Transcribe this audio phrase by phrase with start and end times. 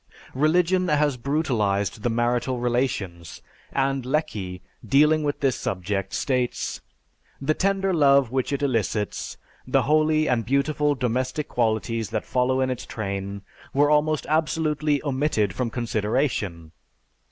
[0.33, 3.39] "_)Religion has brutalized the marital relations,
[3.71, 6.81] and Lecky, dealing with this subject, states,
[7.39, 9.37] "The tender love which it elicits,
[9.67, 13.43] the holy and beautiful domestic qualities that follow in its train,
[13.75, 16.71] were almost absolutely omitted from consideration.